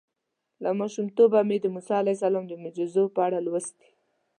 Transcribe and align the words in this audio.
له 0.63 0.69
ماشومتوبه 0.79 1.39
مې 1.47 1.57
د 1.61 1.65
موسی 1.75 1.93
علیه 2.01 2.15
السلام 2.17 2.45
د 2.47 2.53
معجزو 2.63 3.03
په 3.15 3.19
اړه 3.27 3.39
لوستي. 3.45 3.89